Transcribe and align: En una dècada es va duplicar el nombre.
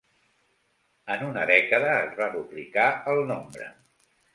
En 1.17 1.21
una 1.27 1.45
dècada 1.53 1.95
es 2.01 2.19
va 2.23 2.33
duplicar 2.41 2.91
el 3.15 3.27
nombre. 3.35 3.75